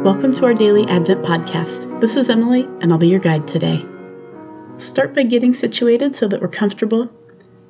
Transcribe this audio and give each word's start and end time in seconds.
Welcome 0.00 0.32
to 0.36 0.46
our 0.46 0.54
daily 0.54 0.88
Advent 0.88 1.22
podcast. 1.22 2.00
This 2.00 2.16
is 2.16 2.30
Emily, 2.30 2.62
and 2.80 2.90
I'll 2.90 2.96
be 2.96 3.08
your 3.08 3.20
guide 3.20 3.46
today. 3.46 3.84
Start 4.78 5.14
by 5.14 5.24
getting 5.24 5.52
situated 5.52 6.14
so 6.14 6.26
that 6.26 6.40
we're 6.40 6.48
comfortable. 6.48 7.12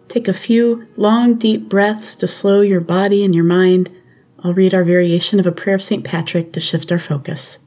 Take 0.07 0.29
a 0.29 0.33
few 0.33 0.87
long, 0.97 1.35
deep 1.35 1.69
breaths 1.69 2.15
to 2.15 2.29
slow 2.29 2.61
your 2.61 2.81
body 2.81 3.25
and 3.25 3.35
your 3.35 3.43
mind. 3.43 3.91
I'll 4.45 4.55
read 4.55 4.73
our 4.73 4.85
variation 4.85 5.41
of 5.41 5.47
a 5.47 5.51
prayer 5.51 5.75
of 5.75 5.83
St. 5.83 6.05
Patrick 6.05 6.53
to 6.53 6.61
shift 6.61 6.93
our 6.93 7.01
focus. 7.01 7.59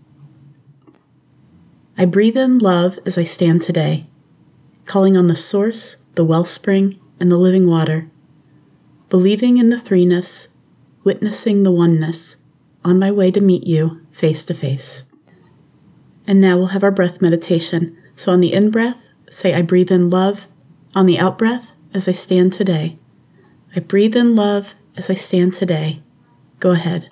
I 1.98 2.05
breathe 2.05 2.38
in 2.38 2.57
love 2.57 2.99
as 3.05 3.17
I 3.17 3.23
stand 3.23 3.63
today, 3.63 4.07
calling 4.85 5.17
on 5.17 5.27
the 5.27 5.35
source, 5.35 5.98
the 6.13 6.23
wellspring, 6.23 7.02
and 7.20 7.30
the 7.30 7.38
living 7.38 7.70
water, 7.70 8.09
believing 9.09 9.57
in 9.57 9.71
the 9.71 9.75
threeness, 9.75 10.48
witnessing 11.03 11.63
the 11.63 11.71
oneness, 11.73 12.38
on 12.85 12.98
my 12.98 13.11
way 13.11 13.30
to 13.30 13.41
meet 13.41 13.67
you 13.67 14.02
face 14.13 14.45
to 14.45 14.53
face. 14.53 15.03
And 16.26 16.40
now 16.40 16.55
we'll 16.55 16.67
have 16.67 16.84
our 16.84 16.91
breath 16.91 17.21
meditation. 17.21 17.98
So 18.16 18.31
on 18.31 18.40
the 18.40 18.54
in 18.54 18.71
breath, 18.71 19.09
say, 19.30 19.54
I 19.54 19.62
breathe 19.62 19.91
in 19.91 20.09
love. 20.09 20.48
On 20.95 21.05
the 21.05 21.20
out 21.20 21.38
breath, 21.38 21.73
as 21.94 22.08
I 22.08 22.12
stand 22.12 22.54
today, 22.54 22.98
I 23.76 23.80
breathe 23.80 24.16
in 24.16 24.35
love 24.35 24.76
as 24.95 25.09
I 25.09 25.16
stand 25.16 25.54
today. 25.54 26.02
Go 26.59 26.71
ahead. 26.71 27.09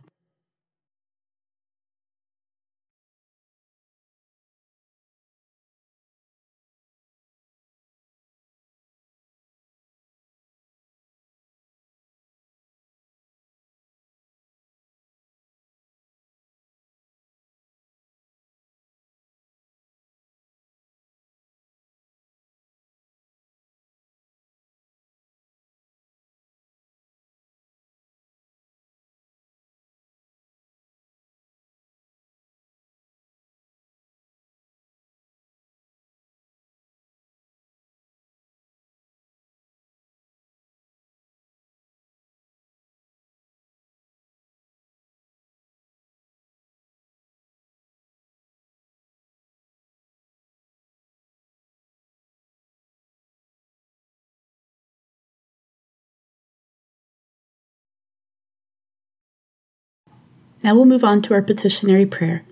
Now 60.63 60.75
we'll 60.75 60.85
move 60.85 61.03
on 61.03 61.21
to 61.23 61.33
our 61.33 61.41
petitionary 61.41 62.05
prayer. 62.05 62.43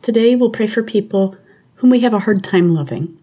Today 0.00 0.34
we'll 0.34 0.50
pray 0.50 0.66
for 0.66 0.82
people 0.82 1.36
whom 1.76 1.90
we 1.90 2.00
have 2.00 2.14
a 2.14 2.20
hard 2.20 2.42
time 2.42 2.74
loving. 2.74 3.20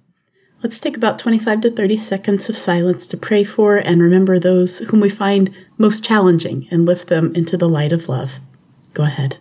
Let's 0.61 0.80
take 0.80 0.95
about 0.95 1.17
25 1.17 1.61
to 1.61 1.72
30 1.72 1.97
seconds 1.97 2.47
of 2.47 2.55
silence 2.55 3.08
to 3.08 3.17
pray 3.17 3.44
for 3.44 3.78
and 3.78 4.02
remember 4.02 4.38
those 4.38 4.80
whom 4.80 5.00
we 5.00 5.09
find 5.09 5.52
most 5.78 6.05
challenging 6.05 6.67
and 6.69 6.86
lift 6.86 7.08
them 7.08 7.33
into 7.33 7.58
the 7.58 7.69
light 7.69 7.91
of 7.91 8.08
love. 8.08 8.39
Go 8.94 9.03
ahead. 9.03 9.39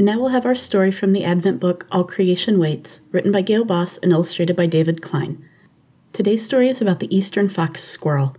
And 0.00 0.06
now 0.06 0.18
we'll 0.18 0.30
have 0.30 0.46
our 0.46 0.54
story 0.54 0.90
from 0.90 1.12
the 1.12 1.24
Advent 1.24 1.60
book 1.60 1.86
All 1.92 2.04
Creation 2.04 2.58
Waits, 2.58 3.02
written 3.12 3.30
by 3.30 3.42
Gayle 3.42 3.66
Boss 3.66 3.98
and 3.98 4.12
illustrated 4.12 4.56
by 4.56 4.64
David 4.64 5.02
Klein. 5.02 5.46
Today's 6.14 6.42
story 6.42 6.70
is 6.70 6.80
about 6.80 7.00
the 7.00 7.14
eastern 7.14 7.50
fox 7.50 7.82
squirrel. 7.82 8.34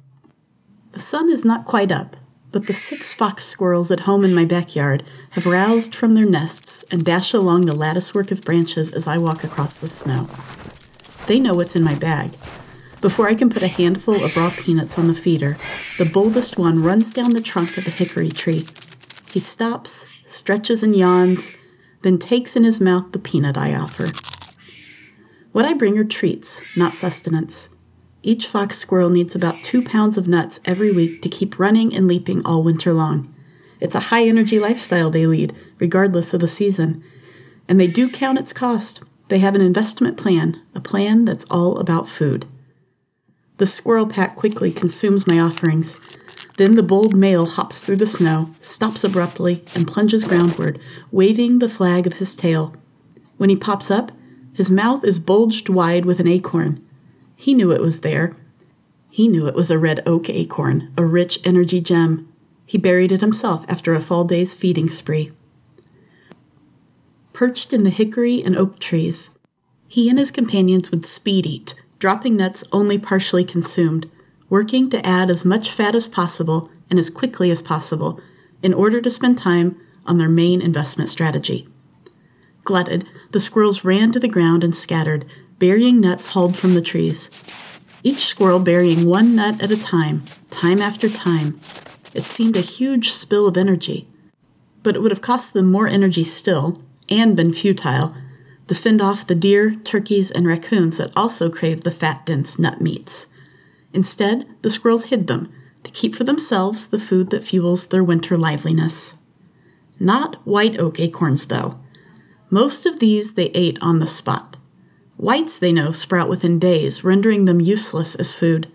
The 0.93 0.99
sun 0.99 1.29
is 1.29 1.45
not 1.45 1.65
quite 1.65 1.91
up, 1.91 2.17
but 2.51 2.65
the 2.65 2.73
six 2.73 3.13
fox 3.13 3.45
squirrels 3.45 3.91
at 3.91 3.99
home 4.09 4.25
in 4.25 4.33
my 4.33 4.43
backyard 4.43 5.03
have 5.33 5.45
roused 5.45 5.93
from 5.93 6.15
their 6.15 6.25
nests 6.25 6.83
and 6.89 7.05
dash 7.05 7.31
along 7.31 7.67
the 7.67 7.75
latticework 7.75 8.31
of 8.31 8.41
branches 8.41 8.91
as 8.91 9.05
I 9.05 9.19
walk 9.19 9.43
across 9.43 9.79
the 9.79 9.87
snow. 9.87 10.29
They 11.27 11.39
know 11.39 11.53
what's 11.53 11.75
in 11.75 11.83
my 11.83 11.93
bag. 11.93 12.37
Before 13.01 13.27
I 13.27 13.35
can 13.35 13.51
put 13.51 13.61
a 13.61 13.67
handful 13.67 14.23
of 14.23 14.35
raw 14.35 14.49
peanuts 14.49 14.97
on 14.97 15.07
the 15.07 15.13
feeder, 15.13 15.59
the 15.99 16.09
boldest 16.11 16.57
one 16.57 16.81
runs 16.81 17.13
down 17.13 17.33
the 17.33 17.39
trunk 17.39 17.77
of 17.77 17.85
the 17.85 17.91
hickory 17.91 18.29
tree. 18.29 18.65
He 19.31 19.39
stops 19.39 20.05
stretches 20.25 20.83
and 20.83 20.95
yawns, 20.95 21.55
then 22.01 22.17
takes 22.17 22.55
in 22.55 22.63
his 22.63 22.81
mouth 22.81 23.11
the 23.11 23.19
peanut 23.19 23.57
I 23.57 23.73
offer. 23.73 24.07
What 25.51 25.65
I 25.65 25.73
bring 25.73 25.97
are 25.97 26.03
treats, 26.03 26.61
not 26.75 26.93
sustenance. 26.93 27.69
Each 28.23 28.45
fox 28.45 28.77
squirrel 28.77 29.09
needs 29.09 29.35
about 29.35 29.63
two 29.63 29.83
pounds 29.83 30.17
of 30.17 30.27
nuts 30.27 30.59
every 30.65 30.91
week 30.91 31.21
to 31.21 31.29
keep 31.29 31.57
running 31.57 31.95
and 31.95 32.07
leaping 32.07 32.45
all 32.45 32.63
winter 32.63 32.93
long. 32.93 33.33
It's 33.79 33.95
a 33.95 34.11
high 34.11 34.25
energy 34.25 34.59
lifestyle 34.59 35.09
they 35.09 35.25
lead, 35.25 35.55
regardless 35.79 36.33
of 36.33 36.41
the 36.41 36.47
season. 36.47 37.03
And 37.67 37.79
they 37.79 37.87
do 37.87 38.09
count 38.09 38.37
its 38.37 38.53
cost. 38.53 39.01
They 39.29 39.39
have 39.39 39.55
an 39.55 39.61
investment 39.61 40.17
plan, 40.17 40.61
a 40.75 40.81
plan 40.81 41.25
that's 41.25 41.45
all 41.45 41.79
about 41.79 42.07
food. 42.07 42.45
The 43.57 43.65
squirrel 43.65 44.07
pack 44.07 44.35
quickly 44.35 44.71
consumes 44.71 45.25
my 45.25 45.39
offerings, 45.39 45.99
then 46.57 46.75
the 46.75 46.83
bold 46.83 47.15
male 47.15 47.45
hops 47.45 47.81
through 47.81 47.97
the 47.97 48.07
snow, 48.07 48.51
stops 48.61 49.03
abruptly, 49.03 49.63
and 49.75 49.87
plunges 49.87 50.25
groundward, 50.25 50.79
waving 51.11 51.59
the 51.59 51.69
flag 51.69 52.05
of 52.05 52.13
his 52.13 52.35
tail. 52.35 52.75
When 53.37 53.49
he 53.49 53.55
pops 53.55 53.89
up, 53.89 54.11
his 54.53 54.69
mouth 54.69 55.03
is 55.03 55.19
bulged 55.19 55.69
wide 55.69 56.05
with 56.05 56.19
an 56.19 56.27
acorn. 56.27 56.85
He 57.35 57.53
knew 57.53 57.71
it 57.71 57.81
was 57.81 58.01
there. 58.01 58.35
He 59.09 59.27
knew 59.27 59.47
it 59.47 59.55
was 59.55 59.71
a 59.71 59.79
red 59.79 60.03
oak 60.05 60.29
acorn, 60.29 60.91
a 60.97 61.05
rich 61.05 61.39
energy 61.45 61.81
gem. 61.81 62.27
He 62.65 62.77
buried 62.77 63.11
it 63.11 63.21
himself 63.21 63.65
after 63.67 63.93
a 63.93 64.01
fall 64.01 64.23
day's 64.23 64.53
feeding 64.53 64.89
spree. 64.89 65.31
Perched 67.33 67.73
in 67.73 67.83
the 67.83 67.89
hickory 67.89 68.43
and 68.43 68.55
oak 68.55 68.77
trees, 68.79 69.29
he 69.87 70.09
and 70.09 70.19
his 70.19 70.31
companions 70.31 70.91
would 70.91 71.05
speed 71.05 71.45
eat, 71.45 71.81
dropping 71.99 72.37
nuts 72.37 72.63
only 72.71 72.97
partially 72.97 73.43
consumed 73.43 74.09
working 74.51 74.89
to 74.89 75.03
add 75.05 75.31
as 75.31 75.45
much 75.45 75.71
fat 75.71 75.95
as 75.95 76.09
possible 76.09 76.69
and 76.89 76.99
as 76.99 77.09
quickly 77.09 77.49
as 77.49 77.61
possible 77.61 78.19
in 78.61 78.73
order 78.73 78.99
to 78.99 79.09
spend 79.09 79.37
time 79.37 79.79
on 80.05 80.17
their 80.17 80.27
main 80.27 80.61
investment 80.61 81.09
strategy. 81.09 81.69
Glutted, 82.65 83.07
the 83.31 83.39
squirrels 83.39 83.85
ran 83.85 84.11
to 84.11 84.19
the 84.19 84.27
ground 84.27 84.61
and 84.61 84.75
scattered, 84.75 85.25
burying 85.57 86.01
nuts 86.01 86.27
hauled 86.27 86.57
from 86.57 86.73
the 86.73 86.81
trees. 86.81 87.29
Each 88.03 88.25
squirrel 88.25 88.59
burying 88.59 89.07
one 89.07 89.35
nut 89.37 89.63
at 89.63 89.71
a 89.71 89.81
time, 89.81 90.25
time 90.49 90.81
after 90.81 91.07
time. 91.07 91.57
It 92.13 92.23
seemed 92.23 92.57
a 92.57 92.61
huge 92.61 93.11
spill 93.11 93.47
of 93.47 93.55
energy. 93.55 94.09
But 94.83 94.97
it 94.97 95.01
would 95.01 95.11
have 95.11 95.21
cost 95.21 95.53
them 95.53 95.71
more 95.71 95.87
energy 95.87 96.25
still, 96.25 96.83
and 97.09 97.37
been 97.37 97.53
futile, 97.53 98.13
to 98.67 98.75
fend 98.75 99.01
off 99.01 99.25
the 99.25 99.35
deer, 99.35 99.75
turkeys, 99.75 100.29
and 100.29 100.45
raccoons 100.45 100.97
that 100.97 101.13
also 101.15 101.49
craved 101.49 101.83
the 101.83 101.91
fat, 101.91 102.25
dense 102.25 102.59
nut 102.59 102.81
meats. 102.81 103.27
Instead, 103.93 104.47
the 104.61 104.69
squirrels 104.69 105.05
hid 105.05 105.27
them 105.27 105.51
to 105.83 105.91
keep 105.91 106.15
for 106.15 106.23
themselves 106.23 106.87
the 106.87 106.99
food 106.99 107.29
that 107.29 107.43
fuels 107.43 107.87
their 107.87 108.03
winter 108.03 108.37
liveliness. 108.37 109.15
Not 109.99 110.35
white 110.45 110.79
oak 110.79 110.99
acorns, 110.99 111.47
though. 111.47 111.79
Most 112.49 112.85
of 112.85 112.99
these 112.99 113.33
they 113.33 113.47
ate 113.47 113.77
on 113.81 113.99
the 113.99 114.07
spot. 114.07 114.57
Whites, 115.17 115.57
they 115.59 115.71
know, 115.71 115.91
sprout 115.91 116.27
within 116.29 116.57
days, 116.57 117.03
rendering 117.03 117.45
them 117.45 117.61
useless 117.61 118.15
as 118.15 118.33
food. 118.33 118.71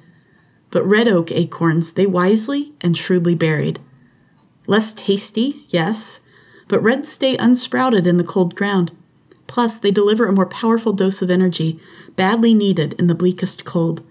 But 0.71 0.87
red 0.87 1.09
oak 1.09 1.33
acorns 1.33 1.93
they 1.93 2.07
wisely 2.07 2.75
and 2.81 2.97
shrewdly 2.97 3.35
buried. 3.35 3.81
Less 4.67 4.95
tasty, 4.95 5.67
yes, 5.69 6.21
but 6.69 6.83
reds 6.83 7.11
stay 7.11 7.37
unsprouted 7.37 8.07
in 8.07 8.17
the 8.17 8.25
cold 8.25 8.55
ground. 8.55 8.95
Plus, 9.47 9.79
they 9.79 9.91
deliver 9.91 10.27
a 10.27 10.33
more 10.33 10.47
powerful 10.47 10.93
dose 10.93 11.23
of 11.23 11.31
energy, 11.31 11.79
badly 12.17 12.53
needed 12.55 12.95
in 12.95 13.07
the 13.07 13.15
bleakest 13.15 13.65
cold. 13.65 14.03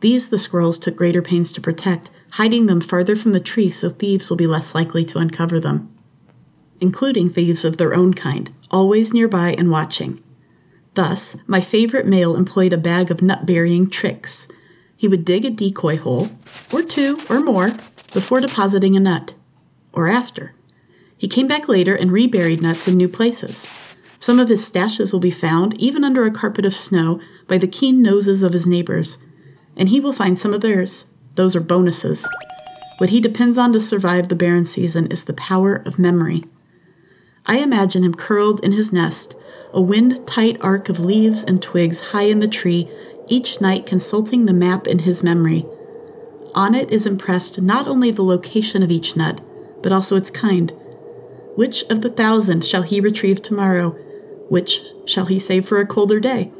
These 0.00 0.28
the 0.28 0.38
squirrels 0.38 0.78
took 0.78 0.96
greater 0.96 1.22
pains 1.22 1.52
to 1.52 1.60
protect, 1.60 2.10
hiding 2.32 2.66
them 2.66 2.80
farther 2.80 3.14
from 3.14 3.32
the 3.32 3.40
tree 3.40 3.70
so 3.70 3.90
thieves 3.90 4.30
will 4.30 4.36
be 4.36 4.46
less 4.46 4.74
likely 4.74 5.04
to 5.06 5.18
uncover 5.18 5.60
them. 5.60 5.94
Including 6.80 7.28
thieves 7.28 7.64
of 7.64 7.76
their 7.76 7.94
own 7.94 8.14
kind, 8.14 8.50
always 8.70 9.12
nearby 9.12 9.54
and 9.58 9.70
watching. 9.70 10.22
Thus, 10.94 11.36
my 11.46 11.60
favorite 11.60 12.06
male 12.06 12.34
employed 12.34 12.72
a 12.72 12.78
bag 12.78 13.10
of 13.10 13.22
nut 13.22 13.46
burying 13.46 13.90
tricks. 13.90 14.48
He 14.96 15.06
would 15.06 15.24
dig 15.24 15.44
a 15.44 15.50
decoy 15.50 15.98
hole, 15.98 16.30
or 16.72 16.82
two 16.82 17.18
or 17.28 17.40
more, 17.40 17.70
before 18.12 18.40
depositing 18.40 18.96
a 18.96 19.00
nut, 19.00 19.34
or 19.92 20.08
after. 20.08 20.54
He 21.16 21.28
came 21.28 21.46
back 21.46 21.68
later 21.68 21.94
and 21.94 22.10
reburied 22.10 22.62
nuts 22.62 22.88
in 22.88 22.96
new 22.96 23.08
places. 23.08 23.68
Some 24.18 24.38
of 24.38 24.48
his 24.48 24.68
stashes 24.68 25.12
will 25.12 25.20
be 25.20 25.30
found, 25.30 25.78
even 25.80 26.04
under 26.04 26.24
a 26.24 26.30
carpet 26.30 26.64
of 26.64 26.74
snow, 26.74 27.20
by 27.46 27.58
the 27.58 27.68
keen 27.68 28.02
noses 28.02 28.42
of 28.42 28.52
his 28.52 28.66
neighbors, 28.66 29.18
and 29.80 29.88
he 29.88 29.98
will 29.98 30.12
find 30.12 30.38
some 30.38 30.52
of 30.52 30.60
theirs. 30.60 31.06
Those 31.36 31.56
are 31.56 31.60
bonuses. 31.60 32.28
What 32.98 33.10
he 33.10 33.18
depends 33.18 33.56
on 33.56 33.72
to 33.72 33.80
survive 33.80 34.28
the 34.28 34.36
barren 34.36 34.66
season 34.66 35.06
is 35.06 35.24
the 35.24 35.32
power 35.32 35.76
of 35.86 35.98
memory. 35.98 36.44
I 37.46 37.58
imagine 37.58 38.04
him 38.04 38.14
curled 38.14 38.62
in 38.62 38.72
his 38.72 38.92
nest, 38.92 39.34
a 39.72 39.80
wind 39.80 40.26
tight 40.26 40.58
arc 40.60 40.90
of 40.90 41.00
leaves 41.00 41.42
and 41.42 41.62
twigs 41.62 42.10
high 42.10 42.24
in 42.24 42.40
the 42.40 42.46
tree, 42.46 42.90
each 43.26 43.60
night 43.62 43.86
consulting 43.86 44.44
the 44.44 44.52
map 44.52 44.86
in 44.86 45.00
his 45.00 45.22
memory. 45.22 45.64
On 46.54 46.74
it 46.74 46.90
is 46.90 47.06
impressed 47.06 47.62
not 47.62 47.88
only 47.88 48.10
the 48.10 48.22
location 48.22 48.82
of 48.82 48.90
each 48.90 49.16
nut, 49.16 49.40
but 49.82 49.92
also 49.92 50.16
its 50.16 50.30
kind. 50.30 50.72
Which 51.56 51.84
of 51.84 52.02
the 52.02 52.10
thousand 52.10 52.66
shall 52.66 52.82
he 52.82 53.00
retrieve 53.00 53.40
tomorrow? 53.40 53.90
Which 54.50 54.82
shall 55.06 55.24
he 55.26 55.38
save 55.38 55.66
for 55.66 55.80
a 55.80 55.86
colder 55.86 56.20
day? 56.20 56.52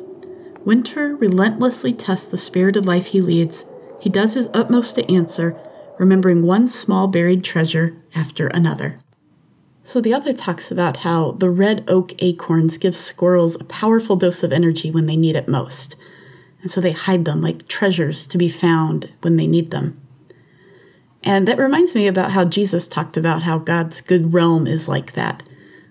Winter 0.65 1.17
relentlessly 1.17 1.93
tests 1.93 2.31
the 2.31 2.39
spirited 2.39 2.87
life 2.87 3.09
he 3.09 3.21
leads. 3.21 3.65
He 4.01 4.11
does 4.11 4.35
his 4.35 4.49
utmost 4.53 4.95
to 4.97 5.13
answer, 5.13 5.57
remembering 5.99 6.47
one 6.47 6.69
small 6.69 7.09
buried 7.09 7.43
treasure 7.43 7.97
after 8.15 8.49
another. 8.49 8.99
So 9.85 10.01
the 10.01 10.15
author 10.15 10.33
talks 10.33 10.71
about 10.71 10.99
how 10.99 11.33
the 11.33 11.51
red 11.51 11.85
oak 11.89 12.13
acorns 12.23 12.79
give 12.79 12.95
squirrels 12.95 13.57
a 13.57 13.65
powerful 13.65 14.17
dose 14.17 14.43
of 14.43 14.53
energy 14.53 14.91
when 14.91 15.07
they 15.07 15.17
need 15.17 15.35
it 15.35 15.49
most. 15.49 15.97
And 16.63 16.71
so 16.71 16.81
they 16.81 16.93
hide 16.93 17.25
them 17.25 17.41
like 17.41 17.67
treasures 17.67 18.27
to 18.29 18.39
be 18.39 18.49
found 18.49 19.11
when 19.23 19.37
they 19.37 19.47
need 19.47 19.71
them. 19.71 20.01
And 21.23 21.49
that 21.49 21.59
reminds 21.59 21.95
me 21.95 22.07
about 22.07 22.33
how 22.33 22.45
Jesus 22.45 22.87
talked 22.87 23.17
about 23.17 23.43
how 23.43 23.59
God's 23.59 24.01
good 24.01 24.33
realm 24.33 24.67
is 24.67 24.89
like 24.89 25.13
that, 25.13 25.49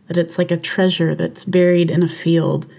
that 0.07 0.17
it's 0.17 0.37
like 0.37 0.51
a 0.51 0.57
treasure 0.57 1.13
that's 1.13 1.45
buried 1.45 1.91
in 1.91 2.01
a 2.01 2.07
field. 2.07 2.71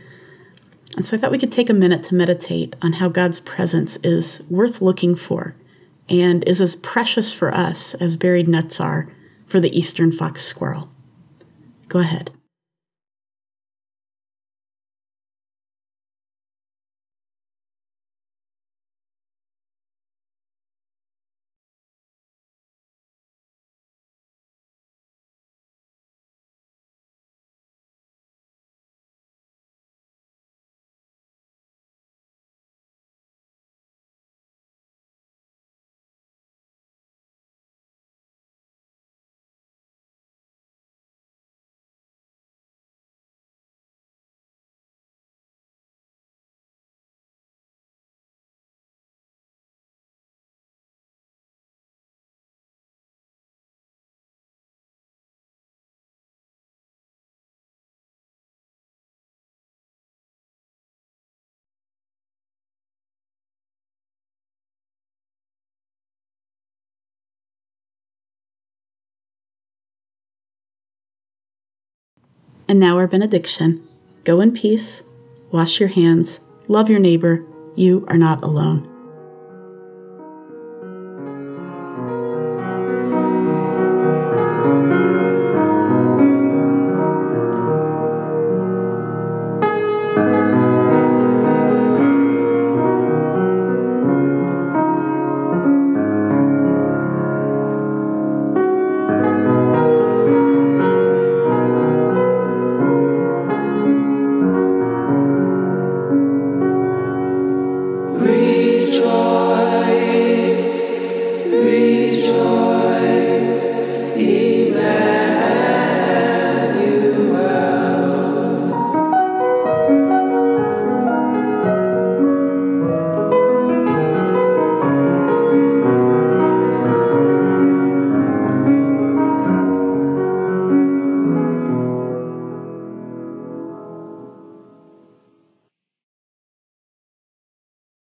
And 0.96 1.04
so 1.04 1.16
I 1.16 1.20
thought 1.20 1.31
we 1.31 1.38
could 1.38 1.52
take 1.52 1.70
a 1.70 1.75
minute 1.75 2.02
to 2.04 2.14
meditate 2.14 2.75
on 2.82 2.94
how 2.94 3.08
God's 3.08 3.40
presence 3.40 3.96
is 4.02 4.42
worth 4.48 4.82
looking 4.82 5.14
for 5.14 5.54
and 6.08 6.46
is 6.48 6.60
as 6.60 6.76
precious 6.76 7.32
for 7.32 7.54
us 7.54 7.94
as 7.94 8.16
buried 8.16 8.48
nuts 8.48 8.81
are 8.81 9.06
for 9.46 9.60
the 9.60 9.76
eastern 9.76 10.12
fox 10.12 10.44
squirrel. 10.44 10.90
Go 11.88 12.00
ahead. 12.00 12.31
And 72.70 72.78
now 72.78 72.99
our 72.99 73.08
benediction. 73.08 73.82
Go 74.22 74.40
in 74.40 74.52
peace, 74.52 75.02
wash 75.50 75.81
your 75.81 75.88
hands, 75.88 76.38
love 76.69 76.88
your 76.88 77.00
neighbor. 77.00 77.44
You 77.75 78.05
are 78.06 78.17
not 78.17 78.44
alone. 78.44 78.89